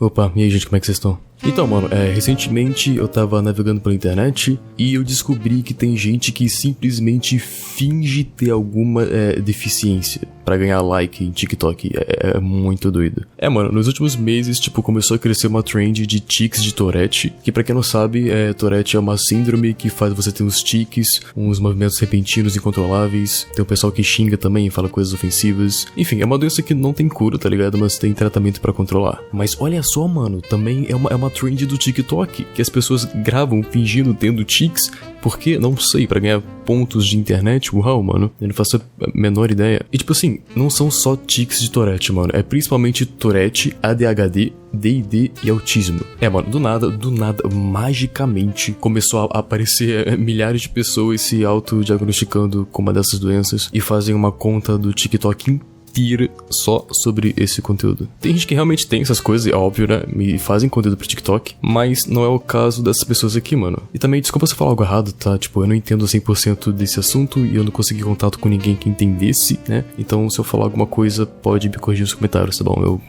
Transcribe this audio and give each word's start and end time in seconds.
Opa, 0.00 0.32
Ježiš, 0.32 0.72
mek 0.72 0.80
cestou. 0.80 1.20
É? 1.42 1.48
Então, 1.48 1.66
mano, 1.66 1.88
é, 1.90 2.12
recentemente 2.12 2.96
eu 2.96 3.08
tava 3.08 3.40
navegando 3.42 3.80
pela 3.80 3.94
internet 3.94 4.58
e 4.76 4.94
eu 4.94 5.04
descobri 5.04 5.62
que 5.62 5.74
tem 5.74 5.96
gente 5.96 6.32
que 6.32 6.48
simplesmente 6.48 7.38
finge 7.38 8.24
ter 8.24 8.50
alguma 8.50 9.02
é, 9.02 9.40
deficiência 9.40 10.28
para 10.50 10.56
ganhar 10.56 10.80
like 10.80 11.24
em 11.24 11.30
TikTok. 11.30 11.92
É, 11.94 12.36
é, 12.36 12.40
muito 12.40 12.90
doido. 12.90 13.24
É, 13.38 13.48
mano, 13.48 13.70
nos 13.70 13.86
últimos 13.86 14.16
meses, 14.16 14.58
tipo, 14.58 14.82
começou 14.82 15.14
a 15.14 15.18
crescer 15.18 15.46
uma 15.46 15.62
trend 15.62 16.04
de 16.04 16.18
tics 16.18 16.60
de 16.60 16.74
Tourette, 16.74 17.32
que 17.44 17.52
para 17.52 17.62
quem 17.62 17.72
não 17.72 17.84
sabe, 17.84 18.28
é, 18.28 18.52
Tourette 18.52 18.96
é 18.96 18.98
uma 18.98 19.16
síndrome 19.16 19.72
que 19.74 19.88
faz 19.88 20.12
você 20.12 20.32
ter 20.32 20.42
uns 20.42 20.60
tics, 20.60 21.20
uns 21.36 21.60
movimentos 21.60 21.98
repentinos 21.98 22.56
incontroláveis. 22.56 23.46
Tem 23.54 23.62
o 23.62 23.66
pessoal 23.66 23.92
que 23.92 24.02
xinga 24.02 24.36
também, 24.36 24.68
fala 24.70 24.88
coisas 24.88 25.14
ofensivas. 25.14 25.86
Enfim, 25.96 26.20
é 26.20 26.24
uma 26.24 26.36
doença 26.36 26.62
que 26.62 26.74
não 26.74 26.92
tem 26.92 27.08
cura, 27.08 27.38
tá 27.38 27.48
ligado? 27.48 27.78
Mas 27.78 27.96
tem 27.96 28.12
tratamento 28.12 28.60
para 28.60 28.72
controlar. 28.72 29.22
Mas 29.32 29.56
olha 29.60 29.80
só, 29.84 30.08
mano, 30.08 30.40
também 30.40 30.86
é 30.88 30.96
uma, 30.96 31.10
é 31.10 31.14
uma 31.14 31.29
trend 31.30 31.66
do 31.66 31.78
TikTok, 31.78 32.44
que 32.54 32.62
as 32.62 32.68
pessoas 32.68 33.04
gravam 33.04 33.62
fingindo 33.62 34.14
tendo 34.14 34.44
tics, 34.44 34.90
porque, 35.22 35.58
não 35.58 35.76
sei, 35.76 36.06
para 36.06 36.20
ganhar 36.20 36.40
pontos 36.64 37.06
de 37.06 37.16
internet, 37.16 37.74
uau, 37.74 38.02
mano, 38.02 38.30
eu 38.40 38.48
não 38.48 38.54
faço 38.54 38.76
a 38.76 38.80
menor 39.14 39.50
ideia. 39.50 39.84
E 39.92 39.98
tipo 39.98 40.12
assim, 40.12 40.40
não 40.54 40.70
são 40.70 40.90
só 40.90 41.16
tics 41.16 41.60
de 41.60 41.70
Tourette, 41.70 42.12
mano, 42.12 42.30
é 42.32 42.42
principalmente 42.42 43.04
Tourette, 43.04 43.76
ADHD, 43.82 44.52
D&D 44.72 45.30
e 45.42 45.50
autismo. 45.50 46.00
É, 46.20 46.28
mano, 46.28 46.48
do 46.48 46.60
nada, 46.60 46.88
do 46.88 47.10
nada, 47.10 47.48
magicamente 47.48 48.72
começou 48.72 49.28
a 49.32 49.38
aparecer 49.38 50.16
milhares 50.18 50.62
de 50.62 50.68
pessoas 50.68 51.20
se 51.20 51.44
autodiagnosticando 51.44 52.66
com 52.70 52.82
uma 52.82 52.92
dessas 52.92 53.18
doenças 53.18 53.68
e 53.72 53.80
fazem 53.80 54.14
uma 54.14 54.32
conta 54.32 54.78
do 54.78 54.92
TikTok 54.92 55.60
inteira 55.90 56.30
só 56.50 56.86
sobre 56.92 57.34
esse 57.36 57.60
conteúdo. 57.60 58.08
Tem 58.20 58.32
gente 58.32 58.46
que 58.46 58.54
realmente 58.54 58.86
tem 58.86 59.02
essas 59.02 59.20
coisas, 59.20 59.52
é 59.52 59.56
óbvio, 59.56 59.88
né? 59.88 60.02
Me 60.08 60.38
fazem 60.38 60.68
conteúdo 60.68 60.96
pro 60.96 61.06
TikTok, 61.06 61.54
mas 61.60 62.06
não 62.06 62.24
é 62.24 62.28
o 62.28 62.38
caso 62.38 62.82
dessas 62.82 63.04
pessoas 63.04 63.36
aqui, 63.36 63.56
mano. 63.56 63.82
E 63.92 63.98
também, 63.98 64.20
desculpa 64.20 64.46
se 64.46 64.52
eu 64.52 64.56
falar 64.56 64.70
algo 64.70 64.82
errado, 64.82 65.12
tá? 65.12 65.36
Tipo, 65.38 65.62
eu 65.62 65.68
não 65.68 65.74
entendo 65.74 66.04
100% 66.04 66.72
desse 66.72 67.00
assunto 67.00 67.44
e 67.44 67.56
eu 67.56 67.64
não 67.64 67.70
consegui 67.70 68.02
contato 68.02 68.38
com 68.38 68.48
ninguém 68.48 68.76
que 68.76 68.88
entendesse, 68.88 69.58
né? 69.68 69.84
Então, 69.98 70.28
se 70.30 70.38
eu 70.38 70.44
falar 70.44 70.64
alguma 70.64 70.86
coisa, 70.86 71.26
pode 71.26 71.68
me 71.68 71.76
corrigir 71.76 72.02
nos 72.02 72.14
comentários, 72.14 72.58
tá 72.58 72.64
bom? 72.64 72.80
Eu, 72.82 73.00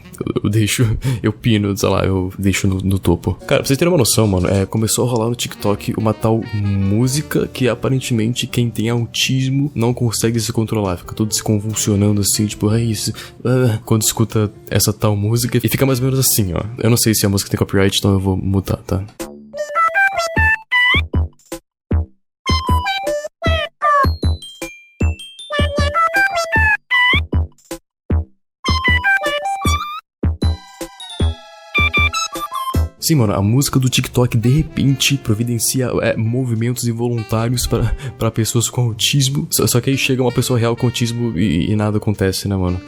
eu, 0.43 0.49
deixo, 0.49 0.97
eu 1.21 1.31
pino, 1.33 1.75
sei 1.75 1.89
lá, 1.89 2.05
eu 2.05 2.31
deixo 2.37 2.67
no, 2.67 2.79
no, 2.79 2.99
topo. 2.99 3.33
Cara, 3.47 3.61
pra 3.61 3.67
vocês 3.67 3.77
terem 3.77 3.91
uma 3.91 3.97
noção, 3.97 4.27
mano, 4.27 4.47
é, 4.47 4.65
começou 4.65 5.07
a 5.07 5.11
rolar 5.11 5.29
no 5.29 5.35
TikTok 5.35 5.93
uma 5.97 6.13
tal 6.13 6.41
música 6.53 7.47
que 7.47 7.67
aparentemente 7.67 8.47
quem 8.47 8.69
tem 8.69 8.89
autismo 8.89 9.71
não 9.73 9.93
consegue 9.93 10.39
se 10.39 10.51
controlar, 10.51 10.97
fica 10.97 11.13
todo 11.13 11.33
se 11.33 11.43
convulsionando 11.43 12.21
assim, 12.21 12.45
tipo, 12.45 12.71
é 12.71 12.81
isso. 12.81 13.11
Uh, 13.39 13.79
quando 13.85 14.03
escuta 14.03 14.51
essa 14.69 14.93
tal 14.93 15.15
música. 15.15 15.59
E 15.63 15.69
fica 15.69 15.85
mais 15.85 15.99
ou 15.99 16.05
menos 16.05 16.19
assim, 16.19 16.53
ó. 16.53 16.63
Eu 16.77 16.89
não 16.89 16.97
sei 16.97 17.13
se 17.13 17.25
a 17.25 17.29
música 17.29 17.49
tem 17.49 17.57
copyright, 17.57 17.97
então 17.97 18.13
eu 18.13 18.19
vou 18.19 18.37
mutar, 18.37 18.77
tá? 18.77 19.03
Sim, 33.01 33.15
mano, 33.15 33.33
a 33.33 33.41
música 33.41 33.79
do 33.79 33.89
TikTok 33.89 34.37
de 34.37 34.49
repente 34.49 35.17
providencia 35.17 35.87
é, 36.03 36.15
movimentos 36.15 36.87
involuntários 36.87 37.65
para 37.65 38.29
pessoas 38.29 38.69
com 38.69 38.81
autismo. 38.81 39.47
Só, 39.49 39.65
só, 39.65 39.81
que 39.81 39.89
aí 39.89 39.97
chega 39.97 40.21
uma 40.21 40.31
pessoa 40.31 40.59
real 40.59 40.75
com 40.75 40.85
autismo 40.85 41.37
e, 41.37 41.71
e 41.71 41.75
nada 41.75 41.97
acontece, 41.97 42.47
né, 42.47 42.55
mano? 42.55 42.79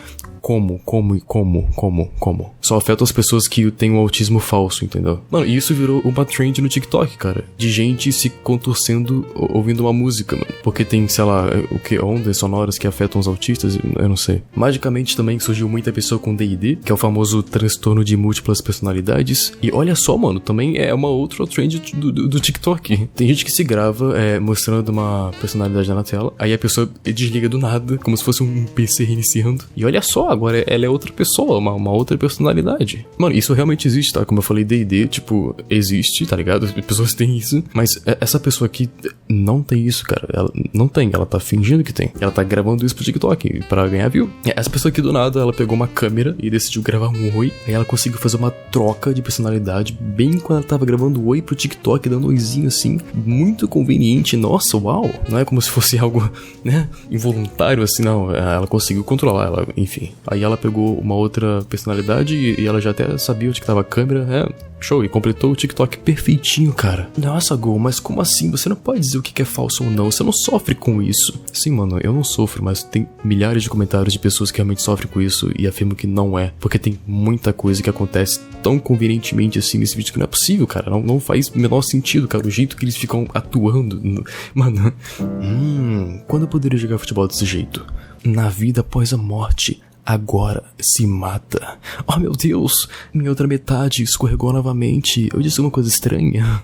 Como, 0.44 0.78
como 0.84 1.16
e 1.16 1.22
como, 1.22 1.70
como, 1.74 2.12
como. 2.20 2.54
Só 2.62 2.76
afeta 2.76 3.02
as 3.02 3.14
pessoas 3.14 3.48
que 3.48 3.72
têm 3.72 3.92
um 3.92 3.98
autismo 3.98 4.42
falso, 4.42 4.84
entendeu? 4.84 5.22
Mano, 5.32 5.46
e 5.46 5.56
isso 5.56 5.74
virou 5.74 6.02
uma 6.02 6.26
trend 6.26 6.62
no 6.62 6.68
TikTok, 6.68 7.18
cara. 7.18 7.46
De 7.58 7.72
gente 7.72 8.12
se 8.12 8.30
contorcendo 8.30 9.26
ouvindo 9.34 9.80
uma 9.80 9.94
música, 9.94 10.36
mano. 10.36 10.52
Porque 10.62 10.84
tem, 10.84 11.08
sei 11.08 11.24
lá, 11.24 11.48
o 11.72 11.80
que? 11.80 11.98
Ondas 11.98 12.36
sonoras 12.36 12.78
que 12.78 12.86
afetam 12.86 13.22
os 13.22 13.28
autistas, 13.28 13.80
eu 13.98 14.10
não 14.10 14.18
sei. 14.18 14.44
Magicamente 14.54 15.16
também 15.16 15.40
surgiu 15.40 15.70
muita 15.70 15.94
pessoa 15.94 16.20
com 16.20 16.36
DD, 16.36 16.76
que 16.84 16.92
é 16.92 16.94
o 16.94 16.98
famoso 16.98 17.42
transtorno 17.42 18.04
de 18.04 18.18
múltiplas 18.18 18.60
personalidades. 18.60 19.54
E 19.62 19.72
olha 19.72 19.96
só, 19.96 20.18
mano, 20.18 20.42
também 20.42 20.78
é 20.78 20.94
uma 20.94 21.08
outra 21.08 21.48
trend 21.48 21.82
do, 21.94 22.12
do, 22.12 22.28
do 22.28 22.40
TikTok. 22.42 23.08
Tem 23.16 23.28
gente 23.30 23.46
que 23.46 23.52
se 23.52 23.64
grava 23.64 24.20
é, 24.20 24.42
mostrando 24.42 24.90
uma 24.90 25.32
personalidade 25.40 25.88
na 25.88 26.04
tela, 26.04 26.34
aí 26.38 26.54
a 26.54 26.58
pessoa 26.58 26.90
desliga 27.02 27.48
do 27.48 27.58
nada, 27.58 27.98
como 28.00 28.18
se 28.18 28.24
fosse 28.26 28.44
um 28.44 28.66
PC 28.66 29.06
reiniciando. 29.06 29.64
E 29.74 29.86
olha 29.86 30.02
só, 30.02 30.33
agora 30.34 30.64
ela 30.68 30.86
é 30.86 30.90
outra 30.90 31.12
pessoa, 31.12 31.58
uma, 31.58 31.74
uma 31.74 31.92
outra 31.92 32.18
personalidade. 32.18 33.06
Mano, 33.18 33.36
isso 33.36 33.54
realmente 33.54 33.88
existe, 33.88 34.14
tá? 34.14 34.26
Como 34.26 34.40
eu 34.40 34.44
falei, 34.44 34.64
D&D, 34.64 35.08
tipo, 35.08 35.56
existe, 35.70 36.26
tá 36.26 36.36
ligado? 36.36 36.66
As 36.66 36.72
pessoas 36.86 37.14
têm 37.14 37.38
isso, 37.38 37.64
mas 37.74 38.02
essa 38.20 38.40
pessoa 38.40 38.66
aqui 38.66 38.90
não 39.30 39.62
tem 39.62 39.86
isso, 39.86 40.04
cara. 40.04 40.28
Ela 40.32 40.52
não 40.74 40.88
tem, 40.88 41.10
ela 41.14 41.26
tá 41.26 41.40
fingindo 41.40 41.84
que 41.84 41.94
tem. 41.94 42.12
Ela 42.20 42.32
tá 42.32 42.44
gravando 42.44 42.86
isso 42.86 42.96
pro 42.96 43.04
TikTok 43.04 43.64
para 43.68 43.88
ganhar 43.88 44.10
view. 44.10 44.30
Essa 44.46 44.70
pessoa 44.70 44.90
aqui 44.90 45.02
do 45.02 45.14
nada, 45.14 45.40
ela 45.40 45.54
pegou 45.54 45.76
uma 45.76 45.88
câmera 45.88 46.36
e 46.40 46.50
decidiu 46.50 46.82
gravar 46.82 47.10
um 47.10 47.38
oi, 47.38 47.52
aí 47.68 47.74
ela 47.74 47.86
conseguiu 47.86 48.20
fazer 48.20 48.38
uma 48.38 48.52
troca 48.52 49.14
de 49.14 49.22
personalidade 49.22 49.98
bem 50.00 50.40
quando 50.40 50.60
ela 50.60 50.68
tava 50.68 50.86
gravando 50.86 51.26
oi 51.26 51.42
pro 51.42 51.56
TikTok, 51.56 52.10
dando 52.10 52.26
um 52.26 52.30
oizinho 52.30 52.68
assim, 52.68 53.00
muito 53.14 53.68
conveniente. 53.68 54.36
Nossa, 54.36 54.78
uau! 54.78 55.10
Não 55.30 55.40
é 55.40 55.46
como 55.46 55.62
se 55.62 55.70
fosse 55.70 55.98
algo, 56.00 56.30
né, 56.64 56.88
involuntário 57.10 57.84
assim, 57.84 58.04
não. 58.04 58.34
Ela 58.34 58.68
conseguiu 58.68 59.04
controlar, 59.04 59.46
ela, 59.46 59.68
enfim. 59.76 60.12
Aí 60.26 60.44
ela 60.44 60.58
pegou 60.58 60.98
uma 60.98 61.16
outra 61.16 61.64
personalidade 61.70 62.36
e, 62.36 62.66
ela 62.66 62.80
já 62.80 62.92
até 62.92 63.18
sabia 63.18 63.50
onde 63.50 63.60
que 63.60 63.68
tava 63.68 63.82
a 63.82 63.84
câmera. 63.84 64.28
É, 64.30 64.74
show. 64.84 65.04
E 65.04 65.10
completou 65.10 65.52
o 65.52 65.56
TikTok 65.56 65.98
perfeitinho, 66.00 66.74
cara. 66.74 67.10
Nossa, 67.18 67.56
Gol, 67.56 67.80
mas 67.80 68.00
como 68.00 68.22
assim? 68.22 68.52
Você 68.52 68.70
não 68.70 68.76
pode 68.76 69.00
dizer 69.00 69.18
o 69.18 69.22
que 69.22 69.42
é 69.42 69.46
falso 69.46 69.84
ou 69.84 69.90
não. 69.90 70.12
Você 70.12 70.24
não 70.24 70.32
sofre 70.32 70.76
com 70.76 71.02
isso. 71.02 71.42
Sim, 71.52 71.72
mano, 71.72 72.00
eu 72.04 72.14
não 72.14 72.24
sofro, 72.24 72.64
mas 72.64 72.84
tem 72.84 73.08
milhares 73.24 73.64
de 73.64 73.70
comentários 73.70 74.14
de 74.14 74.20
pessoas 74.20 74.52
que 74.52 74.58
realmente 74.58 74.82
sofrem 74.82 75.10
com 75.10 75.22
isso 75.22 75.52
e 75.58 75.66
afirmam 75.66 75.96
que 75.96 76.06
não 76.06 76.38
é. 76.38 76.54
Porque 76.60 76.78
tem 76.78 77.00
muita 77.08 77.54
coisa 77.54 77.82
que 77.82 77.90
acontece 77.90 78.42
tão 78.62 78.78
convenientemente 78.78 79.58
assim 79.58 79.78
nesse 79.78 79.96
vídeo 79.96 80.12
que 80.12 80.20
não 80.20 80.26
é 80.26 80.28
possível, 80.28 80.68
cara. 80.68 80.90
Não, 80.90 81.02
não 81.02 81.20
faz 81.20 81.48
o 81.50 81.58
menor 81.58 81.82
sentido, 81.82 82.28
cara. 82.28 82.46
O 82.46 82.52
jeito 82.52 82.76
que 82.76 82.84
eles 82.84 82.98
ficam 82.98 83.28
atuando. 83.34 84.02
Mano. 84.54 84.94
Hum, 85.20 86.22
quando 86.28 86.44
eu 86.44 86.48
poderia 86.48 86.78
jogar 86.78 86.98
futebol 86.98 87.28
desse 87.28 87.46
jeito? 87.46 87.86
Na 88.24 88.50
vida 88.50 88.82
após 88.82 89.14
a 89.14 89.18
morte 89.18 89.82
agora 90.06 90.64
se 90.80 91.06
mata. 91.08 91.78
Oh 92.06 92.18
meu 92.18 92.32
Deus, 92.32 92.90
minha 93.14 93.30
outra 93.30 93.48
metade 93.48 94.04
escorregou 94.04 94.52
novamente. 94.52 95.30
Eu 95.34 95.42
disse 95.42 95.62
uma 95.62 95.72
coisa 95.72 95.90
estranha. 95.90 96.64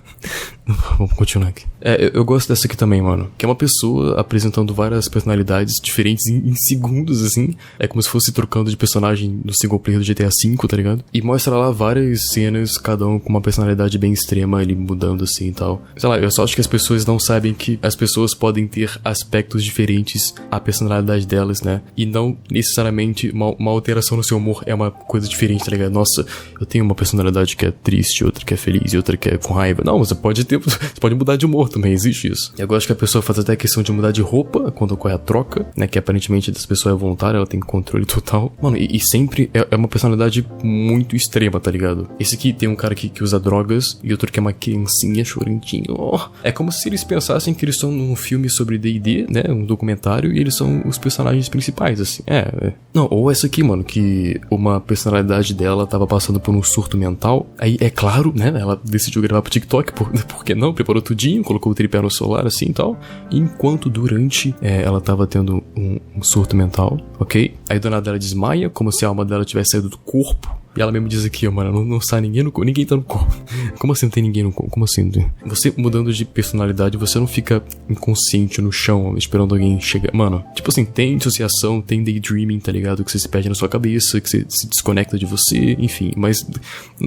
Vamos 0.98 1.12
continuar 1.14 1.48
aqui. 1.48 1.64
É, 1.80 2.04
eu, 2.04 2.10
eu, 2.14 2.24
gosto 2.24 2.48
dessa 2.48 2.66
aqui 2.66 2.76
também, 2.76 3.00
mano. 3.00 3.30
Que 3.36 3.44
é 3.44 3.48
uma 3.48 3.54
pessoa 3.54 4.20
apresentando 4.20 4.74
várias 4.74 5.08
personalidades 5.08 5.80
diferentes 5.80 6.26
em, 6.26 6.36
em, 6.50 6.54
segundos, 6.54 7.22
assim. 7.24 7.54
É 7.78 7.86
como 7.86 8.02
se 8.02 8.08
fosse 8.08 8.32
trocando 8.32 8.70
de 8.70 8.76
personagem 8.76 9.40
no 9.44 9.52
single 9.52 9.78
player 9.78 10.00
do 10.00 10.06
GTA 10.06 10.28
V, 10.28 10.68
tá 10.68 10.76
ligado? 10.76 11.04
E 11.12 11.22
mostra 11.22 11.54
lá 11.56 11.70
várias 11.70 12.28
cenas, 12.28 12.76
cada 12.76 13.06
um 13.06 13.18
com 13.18 13.28
uma 13.28 13.40
personalidade 13.40 13.96
bem 13.98 14.12
extrema, 14.12 14.62
ele 14.62 14.74
mudando 14.74 15.24
assim 15.24 15.48
e 15.48 15.52
tal. 15.52 15.82
Sei 15.96 16.08
lá, 16.08 16.18
eu 16.18 16.30
só 16.30 16.44
acho 16.44 16.54
que 16.54 16.60
as 16.60 16.66
pessoas 16.66 17.06
não 17.06 17.18
sabem 17.18 17.54
que 17.54 17.78
as 17.82 17.96
pessoas 17.96 18.34
podem 18.34 18.66
ter 18.66 19.00
aspectos 19.04 19.64
diferentes 19.64 20.34
à 20.50 20.60
personalidade 20.60 21.26
delas, 21.26 21.62
né? 21.62 21.80
E 21.96 22.04
não 22.04 22.36
necessariamente 22.50 23.30
uma, 23.30 23.50
uma 23.54 23.70
alteração 23.70 24.16
no 24.16 24.24
seu 24.24 24.36
humor 24.36 24.62
é 24.66 24.74
uma 24.74 24.90
coisa 24.90 25.28
diferente, 25.28 25.64
tá 25.64 25.70
ligado? 25.70 25.92
Nossa, 25.92 26.26
eu 26.58 26.66
tenho 26.66 26.84
uma 26.84 26.94
personalidade 26.94 27.56
que 27.56 27.66
é 27.66 27.70
triste, 27.70 28.24
outra 28.24 28.44
que 28.44 28.54
é 28.54 28.56
feliz 28.56 28.92
e 28.92 28.96
outra 28.96 29.16
que 29.16 29.28
é 29.28 29.36
com 29.38 29.54
raiva. 29.54 29.82
Não, 29.84 29.98
você 29.98 30.14
pode 30.14 30.44
ter 30.50 30.58
você 30.58 31.00
pode 31.00 31.14
mudar 31.14 31.36
de 31.36 31.46
humor 31.46 31.68
também, 31.68 31.92
existe 31.92 32.30
isso. 32.30 32.52
Eu 32.58 32.66
gosto 32.66 32.86
que 32.86 32.92
a 32.92 32.96
pessoa 32.96 33.22
faz 33.22 33.38
até 33.38 33.52
a 33.52 33.56
questão 33.56 33.82
de 33.82 33.92
mudar 33.92 34.10
de 34.10 34.20
roupa 34.20 34.70
quando 34.72 34.92
ocorre 34.92 35.14
a 35.14 35.18
troca, 35.18 35.66
né? 35.76 35.86
Que 35.86 35.98
aparentemente 35.98 36.50
das 36.50 36.66
pessoas 36.66 36.94
é 36.94 36.98
voluntária, 36.98 37.36
ela 37.36 37.46
tem 37.46 37.60
controle 37.60 38.04
total. 38.04 38.52
Mano, 38.60 38.76
e, 38.76 38.96
e 38.96 39.00
sempre 39.00 39.50
é, 39.54 39.66
é, 39.70 39.76
uma 39.76 39.88
personalidade 39.88 40.46
muito 40.62 41.14
extrema, 41.14 41.60
tá 41.60 41.70
ligado? 41.70 42.08
Esse 42.18 42.34
aqui 42.34 42.52
tem 42.52 42.68
um 42.68 42.74
cara 42.76 42.94
que, 42.94 43.08
que 43.08 43.22
usa 43.22 43.38
drogas 43.38 43.98
e 44.02 44.10
outro 44.12 44.30
que 44.32 44.38
é 44.38 44.42
uma 44.42 44.52
criancinha 44.52 45.24
chorentinho. 45.24 45.94
Oh, 45.96 46.20
é 46.42 46.50
como 46.50 46.72
se 46.72 46.88
eles 46.88 47.04
pensassem 47.04 47.54
que 47.54 47.64
eles 47.64 47.76
estão 47.76 47.92
num 47.92 48.16
filme 48.16 48.48
sobre 48.48 48.78
D&D, 48.78 49.26
né? 49.28 49.44
Um 49.48 49.64
documentário, 49.64 50.32
e 50.32 50.38
eles 50.38 50.56
são 50.56 50.82
os 50.86 50.98
personagens 50.98 51.48
principais, 51.48 52.00
assim. 52.00 52.22
É, 52.26 52.38
é. 52.38 52.72
Não, 52.92 53.06
ou 53.10 53.30
essa 53.30 53.46
aqui, 53.46 53.62
mano, 53.62 53.84
que 53.84 54.40
uma 54.50 54.80
personalidade 54.80 55.54
dela 55.54 55.86
tava 55.86 56.06
passando 56.06 56.40
por 56.40 56.54
um 56.54 56.62
surto 56.62 56.96
mental. 56.96 57.46
Aí, 57.58 57.76
é 57.80 57.90
claro, 57.90 58.32
né? 58.34 58.52
Ela 58.58 58.80
decidiu 58.84 59.22
gravar 59.22 59.42
pro 59.42 59.50
TikTok, 59.50 59.92
por, 59.92 60.10
por 60.24 60.39
que 60.44 60.54
não? 60.54 60.72
Preparou 60.72 61.02
tudinho, 61.02 61.42
colocou 61.42 61.72
o 61.72 61.74
tripé 61.74 62.00
no 62.00 62.10
celular 62.10 62.46
assim 62.46 62.66
e 62.66 62.72
tal. 62.72 62.98
Enquanto 63.30 63.88
durante 63.88 64.54
é, 64.60 64.82
ela 64.82 65.00
tava 65.00 65.26
tendo 65.26 65.62
um, 65.76 65.98
um, 66.16 66.22
surto 66.22 66.56
mental, 66.56 66.98
ok? 67.18 67.54
Aí 67.68 67.78
do 67.78 67.90
nada 67.90 68.10
ela 68.10 68.18
desmaia, 68.18 68.68
como 68.68 68.92
se 68.92 69.04
a 69.04 69.08
alma 69.08 69.24
dela 69.24 69.44
tivesse 69.44 69.72
saído 69.72 69.88
do 69.88 69.98
corpo. 69.98 70.59
E 70.76 70.80
ela 70.80 70.92
mesmo 70.92 71.08
diz 71.08 71.24
aqui, 71.24 71.46
ó, 71.48 71.50
mano, 71.50 71.72
não, 71.72 71.84
não 71.84 72.00
sai 72.00 72.20
ninguém 72.20 72.42
no 72.42 72.52
ninguém 72.64 72.86
tá 72.86 72.96
no 72.96 73.02
colo. 73.02 73.26
Como 73.78 73.92
assim 73.92 74.06
não 74.06 74.10
tem 74.10 74.22
ninguém 74.22 74.42
no 74.42 74.52
colo? 74.52 74.70
Como 74.70 74.84
assim? 74.84 75.10
Você 75.46 75.72
mudando 75.76 76.12
de 76.12 76.24
personalidade, 76.24 76.96
você 76.96 77.18
não 77.18 77.26
fica 77.26 77.62
inconsciente 77.88 78.60
no 78.60 78.70
chão 78.70 79.16
esperando 79.16 79.54
alguém 79.54 79.80
chegar. 79.80 80.12
Mano, 80.14 80.44
tipo 80.54 80.70
assim, 80.70 80.84
tem 80.84 81.16
dissociação, 81.16 81.80
tem 81.80 82.04
daydreaming, 82.04 82.60
tá 82.60 82.70
ligado? 82.70 83.04
Que 83.04 83.10
você 83.10 83.18
se 83.18 83.28
perde 83.28 83.48
na 83.48 83.54
sua 83.54 83.68
cabeça, 83.68 84.20
que 84.20 84.28
você 84.30 84.46
se 84.48 84.68
desconecta 84.68 85.18
de 85.18 85.26
você, 85.26 85.76
enfim, 85.78 86.12
mas 86.16 86.46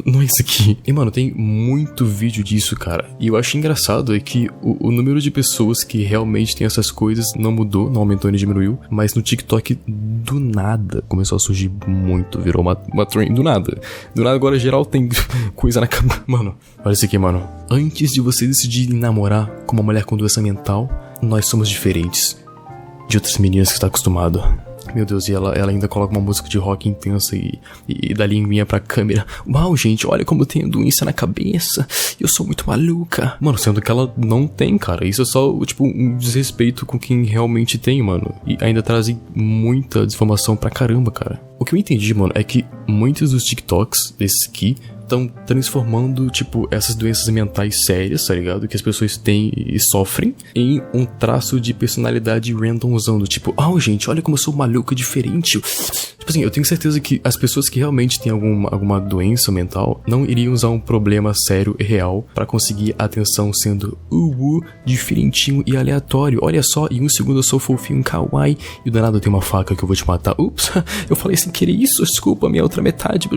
não 0.05 0.21
é 0.21 0.25
isso 0.25 0.41
aqui. 0.41 0.77
E, 0.85 0.91
mano, 0.91 1.11
tem 1.11 1.31
muito 1.31 2.05
vídeo 2.05 2.43
disso, 2.43 2.75
cara. 2.75 3.09
E 3.19 3.27
eu 3.27 3.37
acho 3.37 3.57
engraçado 3.57 4.15
é 4.15 4.19
que 4.19 4.49
o, 4.61 4.87
o 4.87 4.91
número 4.91 5.21
de 5.21 5.31
pessoas 5.31 5.83
que 5.83 6.03
realmente 6.03 6.55
tem 6.55 6.65
essas 6.65 6.91
coisas 6.91 7.33
não 7.35 7.51
mudou, 7.51 7.89
não 7.89 8.01
aumentou 8.01 8.29
nem 8.29 8.39
diminuiu, 8.39 8.77
mas 8.89 9.13
no 9.13 9.21
TikTok 9.21 9.77
do 9.87 10.39
nada 10.39 11.03
começou 11.07 11.35
a 11.35 11.39
surgir 11.39 11.71
muito, 11.87 12.39
virou 12.39 12.61
uma, 12.61 12.77
uma 12.91 13.05
trend 13.05 13.33
do 13.33 13.43
nada. 13.43 13.52
Do 13.59 14.23
nada 14.23 14.35
agora 14.35 14.57
geral 14.57 14.85
tem 14.85 15.09
coisa 15.55 15.81
na 15.81 15.87
cabeça. 15.87 16.23
Mano, 16.27 16.55
olha 16.83 16.93
isso 16.93 17.05
aqui, 17.05 17.17
mano. 17.17 17.47
Antes 17.69 18.11
de 18.11 18.21
você 18.21 18.47
decidir 18.47 18.93
namorar 18.93 19.47
com 19.65 19.75
uma 19.75 19.83
mulher 19.83 20.05
com 20.05 20.17
doença 20.17 20.41
mental, 20.41 20.89
nós 21.21 21.45
somos 21.45 21.69
diferentes 21.69 22.37
de 23.07 23.17
outras 23.17 23.37
meninas 23.37 23.69
que 23.69 23.75
está 23.75 23.87
acostumado. 23.87 24.43
Meu 24.93 25.05
Deus, 25.05 25.27
e 25.27 25.33
ela, 25.33 25.53
ela 25.53 25.71
ainda 25.71 25.87
coloca 25.87 26.13
uma 26.13 26.21
música 26.21 26.47
de 26.47 26.57
rock 26.57 26.87
intensa 26.87 27.35
e, 27.35 27.59
e, 27.87 28.11
e 28.11 28.13
dá 28.13 28.25
linguinha 28.25 28.65
pra 28.65 28.79
câmera. 28.79 29.25
Uau, 29.47 29.75
gente, 29.75 30.05
olha 30.07 30.23
como 30.23 30.41
eu 30.41 30.45
tenho 30.45 30.69
doença 30.69 31.05
na 31.05 31.13
cabeça. 31.13 31.87
Eu 32.19 32.27
sou 32.27 32.45
muito 32.45 32.67
maluca. 32.67 33.35
Mano, 33.39 33.57
sendo 33.57 33.81
que 33.81 33.91
ela 33.91 34.13
não 34.17 34.47
tem, 34.47 34.77
cara. 34.77 35.05
Isso 35.05 35.21
é 35.21 35.25
só, 35.25 35.53
tipo, 35.65 35.85
um 35.85 36.17
desrespeito 36.17 36.85
com 36.85 36.99
quem 36.99 37.23
realmente 37.23 37.77
tem, 37.77 38.01
mano. 38.01 38.33
E 38.45 38.57
ainda 38.61 38.81
trazem 38.81 39.19
muita 39.35 40.05
desinformação 40.05 40.55
pra 40.55 40.69
caramba, 40.69 41.11
cara. 41.11 41.41
O 41.59 41.65
que 41.65 41.75
eu 41.75 41.79
entendi, 41.79 42.13
mano, 42.13 42.33
é 42.35 42.43
que 42.43 42.65
muitos 42.87 43.31
dos 43.31 43.43
TikToks 43.43 44.13
desses 44.17 44.49
aqui 44.49 44.75
estão 45.13 45.27
transformando, 45.45 46.29
tipo, 46.29 46.67
essas 46.71 46.95
doenças 46.95 47.27
mentais 47.29 47.85
sérias, 47.85 48.25
tá 48.25 48.33
ligado? 48.33 48.67
Que 48.67 48.75
as 48.75 48.81
pessoas 48.81 49.15
têm 49.15 49.51
e 49.55 49.79
sofrem, 49.79 50.35
em 50.55 50.81
um 50.93 51.05
traço 51.05 51.59
de 51.59 51.73
personalidade 51.73 52.53
random 52.53 52.93
usando, 52.93 53.27
tipo, 53.27 53.53
oh, 53.55 53.79
gente, 53.79 54.09
olha 54.09 54.21
como 54.21 54.35
eu 54.35 54.41
sou 54.41 54.53
maluca 54.53 54.95
diferente. 54.95 55.61
Tipo 56.23 56.31
assim, 56.31 56.41
eu 56.41 56.49
tenho 56.49 56.65
certeza 56.65 57.01
que 57.01 57.19
as 57.21 57.35
pessoas 57.35 57.67
que 57.67 57.79
realmente 57.79 58.17
têm 58.17 58.31
alguma, 58.31 58.69
alguma 58.69 58.97
doença 58.97 59.51
mental 59.51 60.01
não 60.07 60.23
iriam 60.23 60.53
usar 60.53 60.69
um 60.69 60.79
problema 60.79 61.33
sério 61.33 61.75
e 61.77 61.83
real 61.83 62.25
para 62.33 62.45
conseguir 62.45 62.95
atenção 62.97 63.51
sendo 63.51 63.97
uh, 64.09 64.57
uh, 64.57 64.63
diferentinho 64.85 65.61
e 65.67 65.75
aleatório. 65.75 66.39
Olha 66.41 66.63
só, 66.63 66.87
em 66.89 67.01
um 67.01 67.09
segundo 67.09 67.39
eu 67.39 67.43
sou 67.43 67.59
fofinho, 67.59 68.01
kawaii, 68.01 68.57
e 68.85 68.89
do 68.89 69.01
nada 69.01 69.17
eu 69.17 69.19
tenho 69.19 69.35
uma 69.35 69.41
faca 69.41 69.75
que 69.75 69.83
eu 69.83 69.87
vou 69.87 69.97
te 69.97 70.07
matar. 70.07 70.33
Ups, 70.39 70.71
eu 71.09 71.15
falei 71.15 71.35
sem 71.35 71.51
querer 71.51 71.73
isso, 71.73 72.01
desculpa, 72.05 72.47
minha 72.47 72.63
outra 72.63 72.81
metade. 72.81 73.29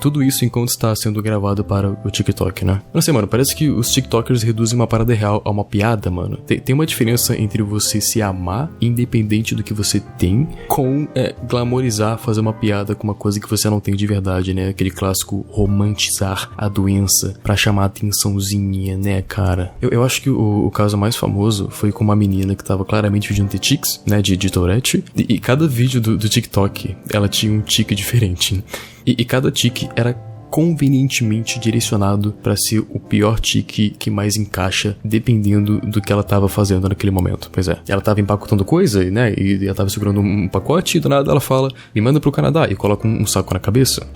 Tudo 0.00 0.22
isso 0.22 0.42
enquanto 0.42 0.70
está 0.70 0.96
sendo 0.96 1.19
gravado 1.22 1.64
para 1.64 1.90
o 2.04 2.10
TikTok, 2.10 2.64
né? 2.64 2.80
Não 2.92 3.00
sei, 3.00 3.12
mano, 3.12 3.26
parece 3.26 3.54
que 3.54 3.68
os 3.68 3.90
TikTokers 3.92 4.42
reduzem 4.42 4.76
uma 4.76 4.86
parada 4.86 5.14
real 5.14 5.42
a 5.44 5.50
uma 5.50 5.64
piada, 5.64 6.10
mano. 6.10 6.36
Tem, 6.38 6.58
tem 6.58 6.74
uma 6.74 6.86
diferença 6.86 7.36
entre 7.36 7.62
você 7.62 8.00
se 8.00 8.22
amar, 8.22 8.70
independente 8.80 9.54
do 9.54 9.62
que 9.62 9.74
você 9.74 10.00
tem, 10.00 10.48
com 10.68 11.06
é, 11.14 11.34
glamorizar, 11.48 12.18
fazer 12.18 12.40
uma 12.40 12.52
piada 12.52 12.94
com 12.94 13.04
uma 13.04 13.14
coisa 13.14 13.40
que 13.40 13.48
você 13.48 13.68
não 13.68 13.80
tem 13.80 13.94
de 13.94 14.06
verdade, 14.06 14.54
né? 14.54 14.68
Aquele 14.68 14.90
clássico 14.90 15.44
romantizar 15.48 16.50
a 16.56 16.68
doença 16.68 17.34
para 17.42 17.56
chamar 17.56 17.82
a 17.82 17.86
atençãozinha, 17.86 18.96
né, 18.96 19.22
cara? 19.22 19.72
Eu, 19.80 19.90
eu 19.90 20.04
acho 20.04 20.22
que 20.22 20.30
o, 20.30 20.66
o, 20.66 20.70
caso 20.70 20.96
mais 20.96 21.16
famoso 21.16 21.68
foi 21.70 21.92
com 21.92 22.04
uma 22.04 22.16
menina 22.16 22.54
que 22.54 22.64
tava 22.64 22.84
claramente 22.84 23.28
fingindo 23.28 23.48
ter 23.48 23.58
tics, 23.58 24.00
né, 24.06 24.22
de, 24.22 24.36
de 24.36 24.50
Tourette, 24.50 25.04
e, 25.16 25.34
e 25.34 25.38
cada 25.38 25.66
vídeo 25.66 26.00
do, 26.00 26.16
do, 26.16 26.28
TikTok, 26.28 26.96
ela 27.12 27.28
tinha 27.28 27.52
um 27.52 27.60
tique 27.60 27.94
diferente. 27.94 28.62
E, 29.06 29.16
e 29.18 29.24
cada 29.24 29.50
tique 29.50 29.88
era 29.96 30.14
convenientemente 30.50 31.58
direcionado 31.58 32.34
para 32.42 32.56
ser 32.56 32.80
o 32.90 32.98
pior 32.98 33.38
tique 33.40 33.90
que 33.90 34.10
mais 34.10 34.36
encaixa, 34.36 34.96
dependendo 35.04 35.80
do 35.80 36.00
que 36.00 36.12
ela 36.12 36.22
tava 36.22 36.48
fazendo 36.48 36.88
naquele 36.88 37.10
momento. 37.10 37.48
Pois 37.52 37.68
é, 37.68 37.78
ela 37.88 38.00
tava 38.00 38.20
empacotando 38.20 38.64
coisa, 38.64 39.04
né? 39.10 39.32
E 39.36 39.64
ela 39.64 39.74
tava 39.74 39.88
segurando 39.88 40.20
um 40.20 40.48
pacote 40.48 40.98
e 40.98 41.00
do 41.00 41.08
nada 41.08 41.30
ela 41.30 41.40
fala: 41.40 41.70
me 41.94 42.00
manda 42.00 42.20
pro 42.20 42.32
Canadá 42.32 42.66
e 42.68 42.74
coloca 42.74 43.06
um 43.06 43.26
saco 43.26 43.54
na 43.54 43.60
cabeça. 43.60 44.06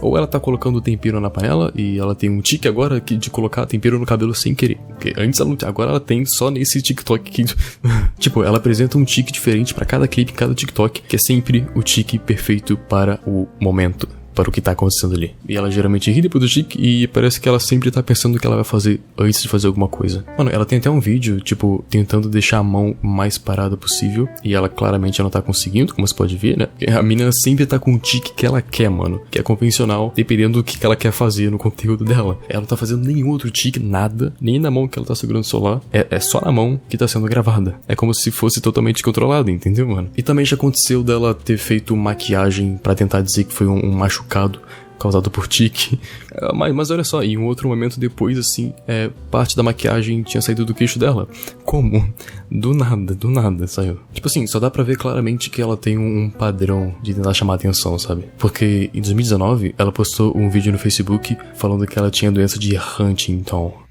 Ou 0.00 0.16
ela 0.16 0.26
tá 0.26 0.40
colocando 0.40 0.80
tempero 0.80 1.20
na 1.20 1.30
panela 1.30 1.72
e 1.74 1.98
ela 1.98 2.14
tem 2.14 2.30
um 2.30 2.40
tique 2.40 2.66
agora 2.66 3.00
de 3.00 3.30
colocar 3.30 3.66
tempero 3.66 3.98
no 3.98 4.06
cabelo 4.06 4.34
sem 4.34 4.54
querer. 4.54 4.78
Porque 4.88 5.14
antes 5.16 5.40
ela 5.40 5.48
não 5.48 5.68
agora 5.68 5.90
ela 5.90 6.00
tem 6.00 6.24
só 6.24 6.50
nesse 6.50 6.80
TikTok 6.80 7.30
que. 7.30 7.44
tipo, 8.18 8.42
ela 8.42 8.58
apresenta 8.58 8.96
um 8.98 9.04
tique 9.04 9.32
diferente 9.32 9.74
para 9.74 9.84
cada 9.84 10.08
clipe, 10.08 10.32
cada 10.32 10.54
TikTok, 10.54 11.02
que 11.02 11.16
é 11.16 11.18
sempre 11.18 11.66
o 11.74 11.82
tique 11.82 12.18
perfeito 12.18 12.76
para 12.76 13.20
o 13.26 13.46
momento 13.60 14.08
para 14.40 14.48
o 14.48 14.52
que 14.52 14.60
tá 14.60 14.72
acontecendo 14.72 15.14
ali. 15.14 15.34
E 15.46 15.54
ela 15.54 15.70
geralmente 15.70 16.10
ri 16.10 16.22
depois 16.22 16.42
do 16.42 16.48
tique 16.48 16.80
e 16.80 17.06
parece 17.06 17.38
que 17.38 17.48
ela 17.48 17.60
sempre 17.60 17.90
tá 17.90 18.02
pensando 18.02 18.36
o 18.36 18.38
que 18.40 18.46
ela 18.46 18.56
vai 18.56 18.64
fazer 18.64 18.98
antes 19.18 19.42
de 19.42 19.48
fazer 19.48 19.66
alguma 19.66 19.86
coisa. 19.86 20.24
Mano, 20.38 20.50
ela 20.50 20.64
tem 20.64 20.78
até 20.78 20.88
um 20.88 20.98
vídeo, 20.98 21.40
tipo, 21.40 21.84
tentando 21.90 22.28
deixar 22.28 22.58
a 22.58 22.62
mão 22.62 22.96
mais 23.02 23.36
parada 23.36 23.76
possível 23.76 24.26
e 24.42 24.54
ela 24.54 24.68
claramente 24.68 25.22
não 25.22 25.28
tá 25.28 25.42
conseguindo, 25.42 25.94
como 25.94 26.08
você 26.08 26.14
pode 26.14 26.36
ver, 26.36 26.56
né? 26.56 26.68
A 26.96 27.02
menina 27.02 27.30
sempre 27.32 27.66
tá 27.66 27.78
com 27.78 27.94
o 27.94 27.98
tique 27.98 28.32
que 28.32 28.46
ela 28.46 28.62
quer, 28.62 28.88
mano, 28.88 29.20
que 29.30 29.38
é 29.38 29.42
convencional, 29.42 30.12
dependendo 30.16 30.58
do 30.58 30.64
que 30.64 30.84
ela 30.84 30.96
quer 30.96 31.12
fazer 31.12 31.50
no 31.50 31.58
conteúdo 31.58 32.02
dela. 32.02 32.38
Ela 32.48 32.60
não 32.60 32.66
tá 32.66 32.76
fazendo 32.78 33.06
nenhum 33.06 33.28
outro 33.28 33.50
tique, 33.50 33.78
nada, 33.78 34.32
nem 34.40 34.58
na 34.58 34.70
mão 34.70 34.88
que 34.88 34.98
ela 34.98 35.06
tá 35.06 35.14
segurando 35.14 35.42
o 35.42 35.46
celular, 35.46 35.82
é, 35.92 36.06
é 36.10 36.20
só 36.20 36.40
na 36.40 36.50
mão 36.50 36.80
que 36.88 36.96
tá 36.96 37.06
sendo 37.06 37.26
gravada. 37.26 37.78
É 37.86 37.94
como 37.94 38.14
se 38.14 38.30
fosse 38.30 38.60
totalmente 38.60 39.02
controlado, 39.02 39.50
entendeu, 39.50 39.86
mano? 39.86 40.10
E 40.16 40.22
também 40.22 40.46
já 40.46 40.56
aconteceu 40.56 41.02
dela 41.02 41.34
ter 41.34 41.58
feito 41.58 41.94
maquiagem 41.94 42.78
para 42.82 42.94
tentar 42.94 43.20
dizer 43.20 43.44
que 43.44 43.52
foi 43.52 43.66
um, 43.66 43.84
um 43.84 43.92
machucado 43.92 44.29
machucado 44.30 44.62
causado 44.98 45.30
por 45.30 45.48
tique. 45.48 45.98
É, 46.30 46.52
mas, 46.52 46.74
mas 46.74 46.90
olha 46.90 47.02
só, 47.02 47.22
em 47.22 47.38
um 47.38 47.46
outro 47.46 47.66
momento 47.66 47.98
depois, 47.98 48.38
assim, 48.38 48.74
é, 48.86 49.10
parte 49.30 49.56
da 49.56 49.62
maquiagem 49.62 50.22
tinha 50.22 50.42
saído 50.42 50.64
do 50.64 50.74
queixo 50.74 50.98
dela. 50.98 51.26
Como? 51.64 52.12
Do 52.50 52.74
nada, 52.74 53.14
do 53.14 53.30
nada 53.30 53.66
saiu. 53.66 53.98
Tipo 54.12 54.28
assim, 54.28 54.46
só 54.46 54.60
dá 54.60 54.70
pra 54.70 54.84
ver 54.84 54.98
claramente 54.98 55.48
que 55.48 55.62
ela 55.62 55.74
tem 55.74 55.96
um 55.96 56.28
padrão 56.28 56.94
de 57.02 57.14
tentar 57.14 57.32
chamar 57.32 57.54
atenção, 57.54 57.98
sabe? 57.98 58.28
Porque 58.38 58.90
em 58.92 59.00
2019 59.00 59.74
ela 59.78 59.90
postou 59.90 60.36
um 60.36 60.50
vídeo 60.50 60.70
no 60.70 60.78
Facebook 60.78 61.36
falando 61.54 61.86
que 61.86 61.98
ela 61.98 62.10
tinha 62.10 62.30
doença 62.30 62.58
de 62.58 62.76
Huntington. 62.76 63.82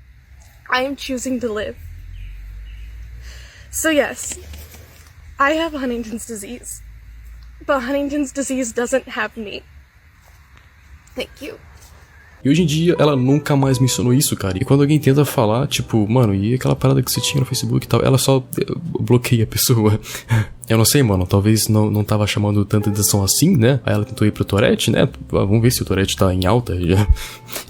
I 0.71 0.85
am 0.85 0.95
choosing 0.95 1.39
to 1.39 1.51
live. 1.51 1.75
So 3.71 3.89
yes, 3.89 4.39
I 5.39 5.57
have 5.57 5.75
Huntington's 5.75 6.27
disease. 6.27 6.83
But 7.65 7.83
Huntington's 7.83 8.31
disease 8.31 8.71
doesn't 8.73 9.09
have 9.09 9.39
me. 9.39 9.63
Thank 11.15 11.45
you. 11.45 11.55
E 12.43 12.49
hoje 12.49 12.63
em 12.63 12.65
dia 12.65 12.95
ela 12.97 13.15
nunca 13.15 13.55
mais 13.55 13.79
mencionou 13.79 14.13
isso, 14.13 14.35
cara. 14.35 14.57
E 14.57 14.63
quando 14.63 14.81
alguém 14.81 14.99
tenta 14.99 15.25
falar, 15.25 15.67
tipo, 15.67 16.07
mano, 16.07 16.33
e 16.33 16.53
aquela 16.53 16.75
parada 16.75 17.03
que 17.03 17.11
você 17.11 17.19
tinha 17.19 17.39
no 17.39 17.45
Facebook 17.45 17.85
e 17.85 17.89
tal, 17.89 18.01
ela 18.01 18.17
só 18.17 18.43
bloqueia 18.99 19.43
a 19.43 19.47
pessoa. 19.47 19.99
Eu 20.69 20.77
não 20.77 20.85
sei, 20.85 21.01
mano. 21.01 21.25
Talvez 21.25 21.67
não, 21.67 21.89
não 21.89 22.03
tava 22.03 22.27
chamando 22.27 22.63
tanta 22.63 22.91
atenção 22.91 23.23
assim, 23.23 23.57
né? 23.57 23.79
Aí 23.83 23.93
ela 23.93 24.05
tentou 24.05 24.27
ir 24.27 24.31
pro 24.31 24.45
Tourette, 24.45 24.91
né? 24.91 25.09
Vamos 25.27 25.61
ver 25.61 25.71
se 25.71 25.81
o 25.81 25.85
Tourette 25.85 26.15
tá 26.15 26.31
em 26.31 26.45
alta 26.45 26.79
já. 26.79 27.07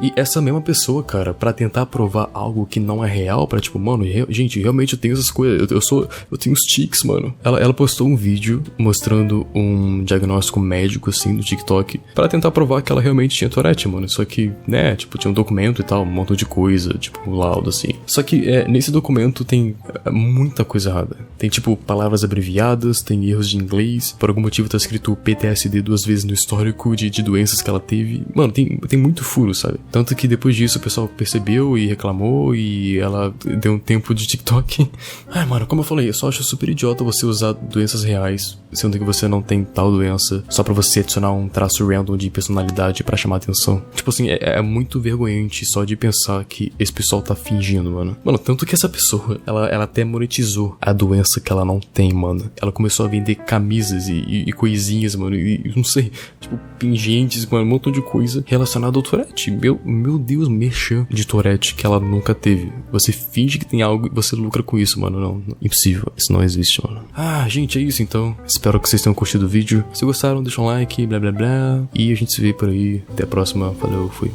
E 0.01 0.11
essa 0.15 0.41
mesma 0.41 0.61
pessoa, 0.61 1.01
cara, 1.01 1.33
para 1.33 1.53
tentar 1.53 1.85
provar 1.85 2.29
algo 2.33 2.65
que 2.65 2.79
não 2.79 3.03
é 3.03 3.07
real, 3.07 3.47
para 3.47 3.61
tipo, 3.61 3.79
mano, 3.79 4.03
gente, 4.29 4.59
realmente 4.59 4.93
eu 4.93 4.99
tenho 4.99 5.13
essas 5.13 5.31
coisas. 5.31 5.61
Eu, 5.61 5.77
eu 5.77 5.81
sou. 5.81 6.09
Eu 6.29 6.37
tenho 6.37 6.53
os 6.53 6.61
tics, 6.61 7.03
mano. 7.03 7.33
Ela, 7.41 7.59
ela 7.59 7.73
postou 7.73 8.05
um 8.05 8.17
vídeo 8.17 8.61
mostrando 8.77 9.47
um 9.55 10.03
diagnóstico 10.03 10.59
médico, 10.59 11.09
assim, 11.09 11.31
no 11.31 11.41
TikTok, 11.41 12.01
para 12.13 12.27
tentar 12.27 12.51
provar 12.51 12.81
que 12.81 12.91
ela 12.91 13.01
realmente 13.01 13.35
tinha 13.37 13.49
Tourette, 13.49 13.87
mano. 13.87 14.09
Só 14.09 14.25
que, 14.25 14.51
né, 14.67 14.97
tipo, 14.97 15.17
tinha 15.17 15.31
um 15.31 15.33
documento 15.33 15.81
e 15.81 15.85
tal, 15.85 16.03
um 16.03 16.05
montão 16.05 16.35
de 16.35 16.45
coisa, 16.45 16.93
tipo, 16.95 17.19
um 17.25 17.35
laudo, 17.35 17.69
assim. 17.69 17.93
Só 18.05 18.21
que 18.21 18.49
é, 18.49 18.67
nesse 18.67 18.91
documento 18.91 19.45
tem 19.45 19.75
é, 20.05 20.09
muita 20.09 20.65
coisa 20.65 20.89
errada. 20.89 21.15
Tem, 21.37 21.49
tipo, 21.49 21.77
palavras 21.77 22.23
abreviadas 22.23 22.88
tem 23.01 23.25
erros 23.25 23.49
de 23.49 23.57
inglês, 23.57 24.15
por 24.19 24.29
algum 24.29 24.41
motivo 24.41 24.67
tá 24.67 24.77
escrito 24.77 25.15
PTSD 25.15 25.81
duas 25.81 26.03
vezes 26.03 26.23
no 26.23 26.33
histórico 26.33 26.95
de, 26.95 27.09
de 27.09 27.21
doenças 27.21 27.61
que 27.61 27.69
ela 27.69 27.79
teve. 27.79 28.23
Mano, 28.33 28.51
tem, 28.51 28.77
tem 28.77 28.99
muito 28.99 29.23
furo, 29.23 29.53
sabe? 29.53 29.79
Tanto 29.91 30.15
que 30.15 30.27
depois 30.27 30.55
disso 30.55 30.77
o 30.77 30.81
pessoal 30.81 31.07
percebeu 31.07 31.77
e 31.77 31.87
reclamou 31.87 32.55
e 32.55 32.97
ela 32.97 33.33
deu 33.61 33.73
um 33.73 33.79
tempo 33.79 34.13
de 34.13 34.25
TikTok. 34.25 34.89
Ai, 35.29 35.45
mano, 35.45 35.67
como 35.67 35.81
eu 35.81 35.85
falei, 35.85 36.09
eu 36.09 36.13
só 36.13 36.27
acho 36.29 36.43
super 36.43 36.69
idiota 36.69 37.03
você 37.03 37.25
usar 37.25 37.53
doenças 37.53 38.03
reais, 38.03 38.57
sendo 38.73 38.97
que 38.97 39.03
você 39.03 39.27
não 39.27 39.41
tem 39.41 39.63
tal 39.63 39.91
doença, 39.91 40.43
só 40.49 40.63
para 40.63 40.73
você 40.73 40.99
adicionar 40.99 41.31
um 41.31 41.47
traço 41.47 41.85
random 41.87 42.17
de 42.17 42.29
personalidade 42.29 43.03
para 43.03 43.17
chamar 43.17 43.37
atenção. 43.37 43.83
Tipo 43.93 44.09
assim, 44.09 44.29
é, 44.29 44.37
é, 44.41 44.61
muito 44.61 44.99
vergonhante 44.99 45.65
só 45.65 45.83
de 45.83 45.95
pensar 45.95 46.43
que 46.45 46.71
esse 46.79 46.91
pessoal 46.91 47.21
tá 47.21 47.35
fingindo, 47.35 47.91
mano. 47.91 48.17
Mano, 48.23 48.37
tanto 48.37 48.65
que 48.65 48.75
essa 48.75 48.89
pessoa, 48.89 49.39
ela, 49.45 49.67
ela 49.67 49.83
até 49.83 50.03
monetizou 50.03 50.77
a 50.81 50.93
doença 50.93 51.39
que 51.39 51.51
ela 51.51 51.65
não 51.65 51.79
tem, 51.79 52.13
mano. 52.13 52.49
Ela 52.61 52.71
começou 52.79 53.05
a 53.05 53.09
vender 53.09 53.35
camisas 53.35 54.07
e, 54.07 54.13
e, 54.13 54.43
e 54.47 54.53
coisinhas, 54.53 55.13
mano, 55.13 55.35
e, 55.35 55.73
não 55.75 55.83
sei, 55.83 56.09
tipo, 56.39 56.57
pingentes, 56.79 57.45
mano, 57.45 57.65
um 57.65 57.67
montão 57.67 57.91
de 57.91 58.01
coisa 58.01 58.41
relacionada 58.47 58.97
ao 58.97 59.03
Tourette. 59.03 59.51
Meu, 59.51 59.77
meu 59.83 60.17
Deus, 60.17 60.47
merchan 60.47 61.05
de 61.09 61.27
Tourette 61.27 61.75
que 61.75 61.85
ela 61.85 61.99
nunca 61.99 62.33
teve. 62.33 62.71
Você 62.89 63.11
finge 63.11 63.59
que 63.59 63.65
tem 63.65 63.81
algo 63.81 64.07
e 64.07 64.09
você 64.09 64.33
lucra 64.33 64.63
com 64.63 64.79
isso, 64.79 64.97
mano. 64.97 65.19
Não, 65.19 65.43
não 65.45 65.57
impossível. 65.61 66.09
Isso 66.15 66.31
não 66.31 66.41
existe, 66.41 66.81
mano. 66.85 67.03
Ah, 67.13 67.45
gente, 67.49 67.77
é 67.77 67.81
isso 67.81 68.01
então. 68.01 68.33
Espero 68.47 68.79
que 68.79 68.87
vocês 68.87 69.01
tenham 69.01 69.13
curtido 69.13 69.45
o 69.45 69.49
vídeo. 69.49 69.83
Se 69.93 70.05
gostaram, 70.05 70.41
deixa 70.41 70.61
um 70.61 70.65
like, 70.65 71.05
blá 71.05 71.19
blá 71.19 71.33
blá. 71.33 71.83
E 71.93 72.13
a 72.13 72.15
gente 72.15 72.31
se 72.31 72.39
vê 72.39 72.53
por 72.53 72.69
aí. 72.69 73.03
Até 73.09 73.23
a 73.23 73.27
próxima. 73.27 73.71
Valeu, 73.71 74.07
fui. 74.09 74.31